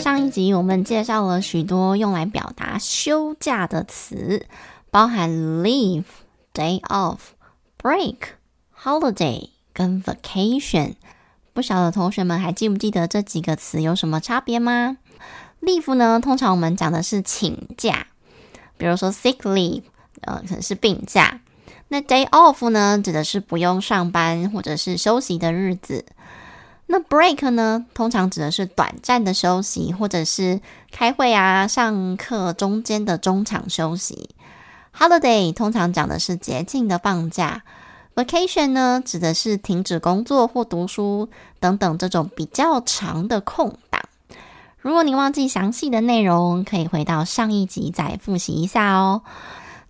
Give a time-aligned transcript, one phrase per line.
[0.00, 4.46] 上一集我们介绍了许多用来表达休假的词，
[4.90, 6.04] 包含 leave、
[6.54, 7.18] day off、
[7.78, 8.16] break、
[8.74, 10.94] holiday 跟 vacation。
[11.52, 14.96] 不晓得同学们还记不记得这几个词有什么差别吗
[15.60, 18.06] ？leave 呢，通常我们讲的是请假，
[18.78, 19.82] 比如说 sick leave，
[20.22, 21.42] 呃，可能是病假。
[21.88, 26.06] 那 day off 呢，指的是不用上班或者是休息的日子。
[26.92, 30.60] 那 break 呢，通常指的是短暂的休息，或者是
[30.90, 34.30] 开会啊、上课中间的中场休息。
[34.98, 37.62] Holiday 通常讲的是节庆的放假。
[38.16, 41.28] Vacation 呢，指的是停止工作或读书
[41.60, 44.02] 等等这种比较长的空档。
[44.80, 49.22] 如果你忘记详细的内容，可以回到上一集再复习一下哦。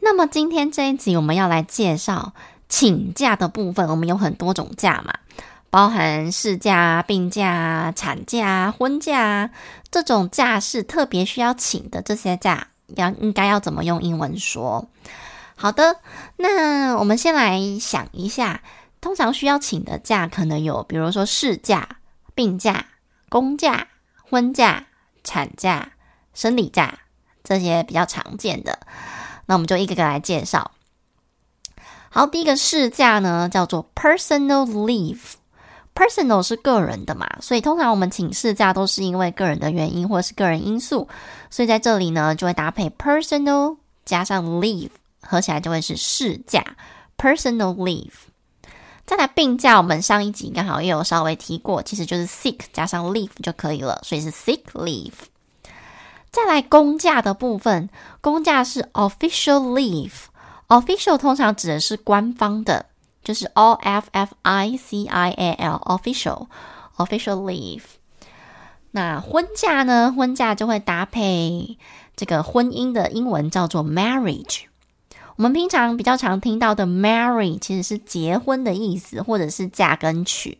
[0.00, 2.32] 那么今天这一集我们要来介绍
[2.68, 5.14] 请假的部分，我们有很多种假嘛。
[5.70, 9.50] 包含事假、病假、产假、婚假
[9.90, 14.88] 这种假是特别需要请的，这些假要应该要怎么用英文说？
[15.56, 15.96] 好的，
[16.36, 18.62] 那我们先来想一下，
[19.00, 21.86] 通常需要请的假可能有，比如说事假、
[22.34, 22.86] 病假、
[23.28, 23.88] 公假、
[24.22, 24.86] 婚假、
[25.22, 25.92] 产假、
[26.32, 26.98] 生理假
[27.44, 28.78] 这些比较常见的。
[29.46, 30.70] 那我们就一个个来介绍。
[32.10, 35.37] 好，第一个事假呢，叫做 personal leave。
[35.98, 41.08] Personal 是个人的嘛，所以通常我们请事假都是因为个人的原因或是个人因素，
[41.50, 46.64] 所以在这里呢就会搭配 personal 加上 leave，合起来就会是事假
[47.16, 48.12] personal leave。
[49.04, 55.10] 再来病假，我们上一集刚好也有稍微提过，其实就是 sick 加上 leave 就可以了，所以是 sick leave。
[56.30, 62.86] 再来公假的部分，公假是 official leave，official 通常指的是官方的。
[63.28, 66.46] 就是 O F F I C I A L official
[66.96, 67.82] official leave。
[68.92, 70.10] 那婚假呢？
[70.16, 71.76] 婚假就会搭配
[72.16, 74.62] 这个婚姻的英文叫做 marriage。
[75.36, 80.56] 我们平常比较常听到的 marry 其实是结婚的意思，或者是嫁跟娶。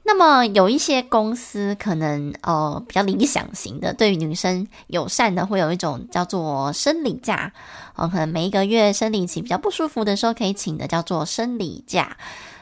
[0.10, 7.52] 那么有一些公司可能呃比较理想型的，对于女生友善的，会有一种叫做生理假，
[7.94, 12.16] 哦，可能每一个月生理期比较不舒服的时候可以请的，叫做生理假。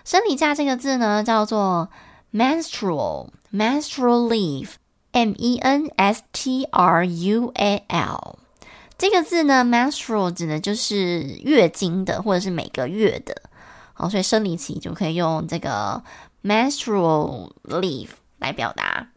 [0.04, 1.88] 生理假这个字呢，叫做
[2.34, 8.40] menstrual menstrual leave，m e n s t r u a l。
[8.98, 13.40] 这个字呢，menstrual 指的就是月经的，或者是每个月的，
[13.94, 16.02] 好，所以生理期就可以用这个。
[16.45, 19.07] Menstrual leave 来表达。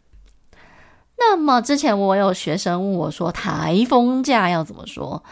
[1.19, 5.23] 那么之前我有学生问我说，台风假要怎么说？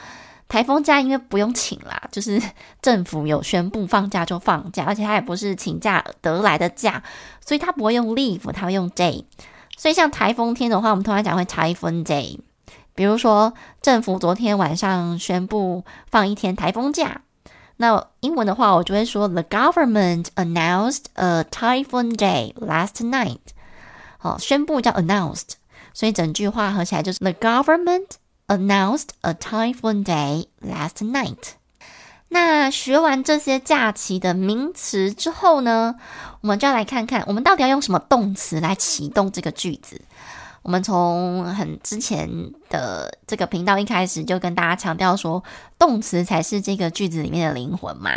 [0.49, 2.41] 台风假因为不用请啦， 就是
[2.83, 7.03] 政府有宣布放假就放假，而且它也不是请假得来的假，
[7.45, 9.25] 所以它不会用 leave，它会用 day。
[9.77, 12.39] 所以像台风天的话，我们通常讲会台风 day。
[12.95, 13.53] 比如说
[13.83, 17.23] 政府昨天晚上宣布放一天台风假。
[17.79, 23.39] 那英文的话，我就会说 The government announced a typhoon day last night。
[24.19, 25.53] 好，宣布叫 announced，
[25.93, 28.07] 所以整句话合起来就是 The government
[28.47, 31.55] announced a typhoon day last night。
[32.29, 35.95] 那学完这些假期的名词之后呢，
[36.41, 40.01] 我们就要来看看，我们到底要用什么动词来启动这个句子。
[40.67, 42.29] 我们从很之前
[42.69, 45.41] 的这个频道一开始就跟大家强调说，
[45.79, 48.11] 动词才是这个句子里面的灵魂嘛。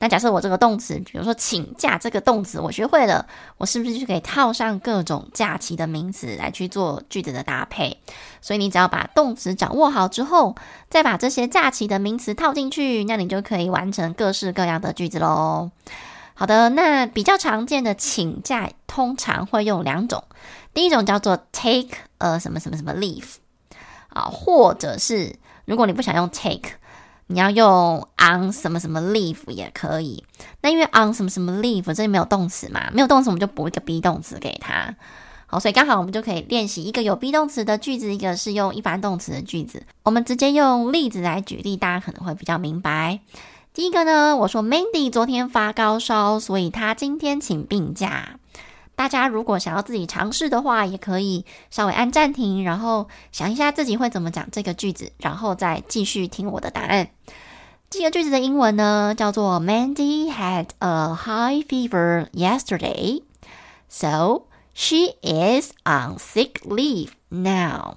[0.00, 3.24] 那假设我这个动词，比如说请假这个动词，我学会了，
[3.58, 7.96] 我是不是就可以套上各种假期的名词来去做句子的搭配？
[8.40, 10.56] 所以你只要把动词掌握好之后，
[10.90, 15.70] 再把这些假期的名词套进去，那你就可以完成各式各样的句子喽。
[16.36, 20.24] 好的，那比较常见的请假通常会用两种。
[20.72, 23.36] 第一种叫做 take a 什么什么什么 leave
[24.08, 26.70] 啊，或者是如果你不想用 take，
[27.28, 30.24] 你要用 on 什么什么 leave 也可以。
[30.62, 34.96] 那因为 on 什么什么 leave 这里没有动词嘛，没有动词我们就补一个 be 动词给它。
[35.46, 39.84] 好，所以刚好我们就可以练习一个有 be 动词的句子，一个是用一般动词的句子。
[40.02, 43.20] 我们直接用例子来举例，大家可能会比较明白。
[43.74, 48.38] 第一个呢，我说 Mandy 昨天发高烧，所以她今天请病假。
[48.94, 57.08] 大家如果想要自己尝试的话，也可以稍微按暂停，然后想一下自己会怎么讲这个句子，然后再继续听我的答案。
[57.90, 63.24] 这个句子的英文呢，叫做 Mandy had a high fever yesterday,
[63.88, 64.42] so
[64.72, 67.96] she is on sick leave now。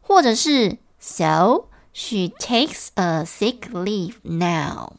[0.00, 4.93] 或者是 so she takes a sick leave now。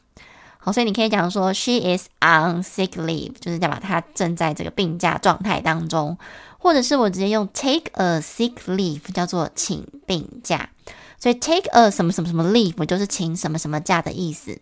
[0.58, 6.18] 好，所以你可以讲说，she is on sick leave，就是代表她正在这个病假状态当中，
[6.58, 10.70] 或者是我直接用 take a sick leave，叫做请病假。
[11.18, 14.60] 所以 take a 什么什么什么 leave，就是请什么什么假的意思。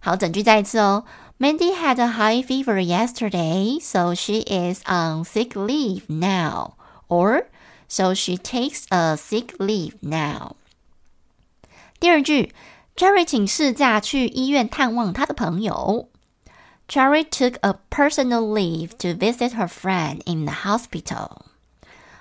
[0.00, 1.04] 好，整句再一次哦，
[1.38, 6.72] Mandy had a high fever yesterday, so she is on sick leave now,
[7.08, 7.44] or
[7.88, 10.56] so she takes a sick leave now。
[12.03, 12.53] 第二句。
[12.97, 16.09] Cherry 请事假去医院探望她的朋友。
[16.89, 21.29] Cherry took a personal leave to visit her friend in the hospital。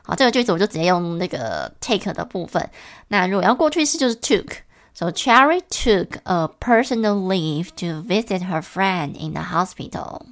[0.05, 2.71] 好，这个句子我就直接用那个 take 的部分。
[3.09, 4.59] 那如果要过去式就是 took。
[4.95, 10.27] So Cherry took a personal leave to visit her friend in the hospital。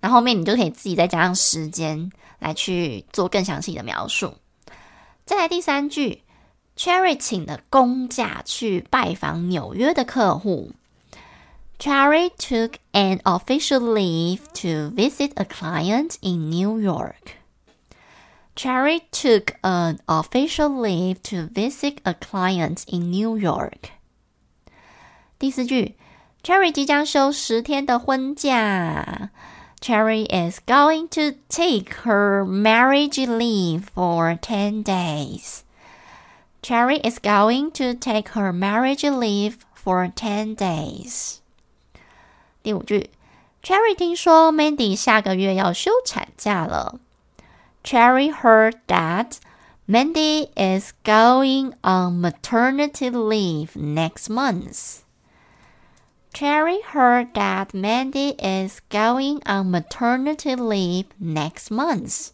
[0.00, 4.34] 那后面你就可以自己再加上时间来去做更详细的描述。
[5.26, 6.22] 再来第三句。
[6.79, 10.71] Cherry 请了公假去拜访纽约的客户。
[11.77, 17.35] Cherry took an official leave to visit a client in New York.
[18.55, 23.89] Cherry took an official leave to visit a client in New York.
[25.37, 25.95] 第四句，
[26.41, 29.31] Cherry 即将休十天的婚假。
[29.81, 35.59] Cherry is going to take her marriage leave for ten days.
[36.61, 41.39] Cherry is going to take her marriage leave for ten days。
[42.63, 43.09] 第五句，
[43.61, 46.99] Cherry 听说 Mandy 下个月要休产假了。
[47.83, 49.37] Cherry heard that
[49.87, 55.01] Mandy is going on maternity leave next month.
[56.33, 62.31] Cherry heard that Mandy is going on maternity leave next month.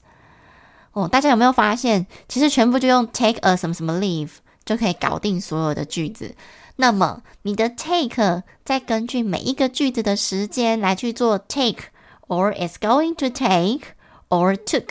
[0.97, 4.31] 哦，大家有没有发现，其实全部就用 take a 什么什么 leave
[4.65, 6.35] 就可以搞定所有的句子。
[6.77, 14.87] 那么你的 take 再根据每一个句子的时间来去做 take，or is going to take，or took，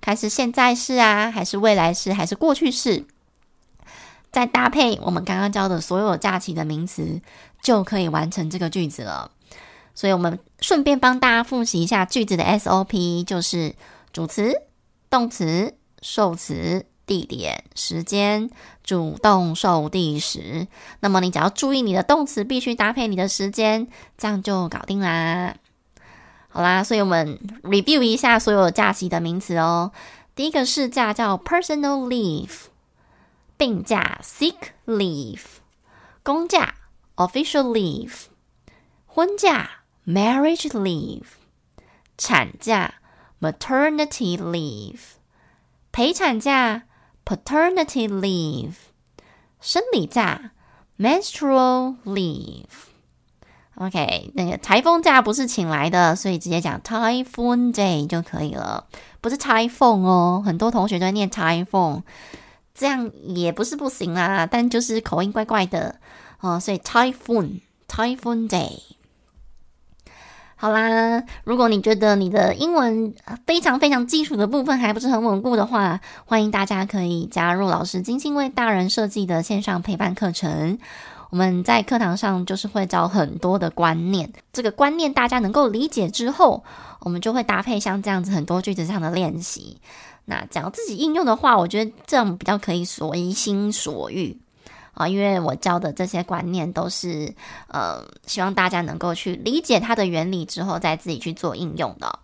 [0.00, 3.04] 看是现在式啊，还是未来式，还是过去式，
[4.32, 7.20] 再搭配我们刚刚教的所有假期的名词，
[7.62, 9.30] 就可以完成这个句子了。
[9.94, 13.74] 所以，我们顺便帮大家复习一下句子的 SOP，就是
[14.10, 14.62] 主词。
[15.10, 18.48] 动词、受词、地点、时间，
[18.84, 20.68] 主动受地时。
[21.00, 25.56] 那么你只要注意你的动词必须搭配你的时间，这样就搞定啦。
[26.48, 29.90] 好啦，所以我们 review 一下所有假期的名词哦。
[30.36, 32.66] 第一个事假叫 personal leave，
[33.56, 34.54] 病假 sick
[34.86, 35.42] leave，
[36.22, 36.76] 公假
[37.16, 38.26] official leave，
[39.06, 39.70] 婚假
[40.06, 41.24] marriage leave，
[42.16, 42.99] 产假。
[43.40, 45.00] Maternity leave，
[45.92, 46.82] 陪产假
[47.24, 48.74] ；paternity leave，
[49.60, 50.52] 生理假
[50.98, 52.66] ；menstrual leave。
[53.76, 58.86] OK，那个台风假不是请来的，所以直接讲 typhoon day 就可以了，
[59.22, 60.42] 不是 typhoon 哦。
[60.44, 62.02] 很多同学都在念 typhoon，
[62.74, 65.98] 这样也不是不行啦，但就是口音怪怪的
[66.40, 66.60] 哦。
[66.60, 68.78] 所以 typhoon Typhoon Day。
[70.62, 73.14] 好啦，如果你觉得你的英文
[73.46, 80.78] 非常非常基础的部分还不是很稳固的话，欢迎大家可以加入老师精心为大人设计的线上陪伴课程。
[81.30, 86.62] 我们在课堂上就是会教很多的观念，这个观念大家能够理解之后，
[87.00, 89.78] 我们就会搭配像这样子很多句子上的练习。
[90.26, 94.38] 那只要自己应用的话，我觉得这样比较可以随心所欲
[94.94, 97.32] 啊，因为我教的这些观念都是
[97.68, 102.18] 呃，希望大家能够去理解它的原理之后，再自己去做应用的。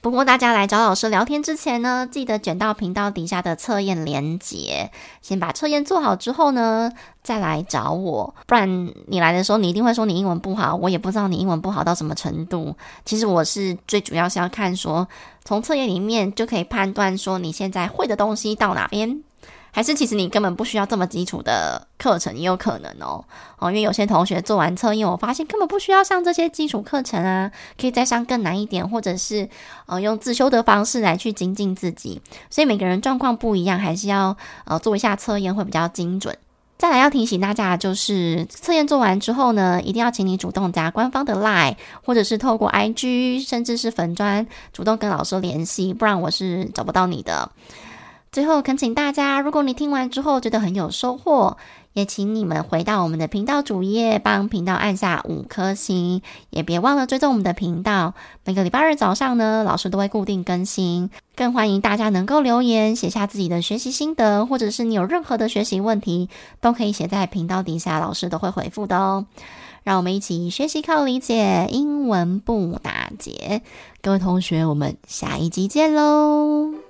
[0.00, 6.90] 不过，大家来找老师聊天之前呢，记得卷到频道底下的测验连接，先把测验做好之后呢，
[7.22, 8.34] 再来找我。
[8.48, 12.74] 不然你来的时候，你一定会说你英文不好，我也不知道你英文不好到什么程度。
[13.04, 15.06] 其实我是最主要是要看说，
[15.44, 19.22] 从测验里面就可以判断说你现在会的东西到哪边。
[19.74, 23.24] 还是其实你根本不需要这么基础的课程，也有可能哦
[23.58, 27.50] 哦，因为有些同学做完测验，我发现根本不需要上这些基础课程啊，
[27.80, 29.48] 可以再上更难一点，或者是
[29.86, 32.20] 呃用自修的方式来去精进自己。
[32.50, 34.36] 所以每个人状况不一样，还是要
[34.66, 36.36] 呃做一下测验会比较精准。
[36.76, 47.48] 再来要提醒大家，就是测验做完之后呢，一定要请你主动加官方的 LINE，或者是透过 IG，甚至是粉专主动跟老师联系，不然我是找不到你的。
[48.32, 51.58] 最后，恳请大家，如果你听完之后觉得很有收获，
[51.92, 58.14] 也请你们回到我们的频道主页，帮频道按下五颗星，也别忘了追踪我们的频道。
[58.46, 66.30] 每个礼拜二早上呢，老师都会固定更新，更欢迎大家能够留言写下自己的学习心得，或者是你有任何的学习问题，
[66.62, 69.26] 都可以写在频道底下，老师都会回复的哦。
[69.82, 73.60] 让我们一起学习靠理解，英文不打结。
[74.00, 76.81] 各位同学，我们下一集见喽！